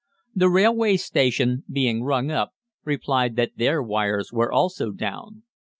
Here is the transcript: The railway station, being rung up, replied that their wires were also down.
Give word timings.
The 0.33 0.49
railway 0.49 0.97
station, 0.97 1.63
being 1.71 2.01
rung 2.03 2.31
up, 2.31 2.53
replied 2.83 3.35
that 3.35 3.57
their 3.57 3.83
wires 3.83 4.33
were 4.33 4.51
also 4.51 4.89
down. 4.89 5.43